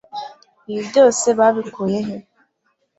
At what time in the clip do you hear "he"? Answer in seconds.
2.07-2.15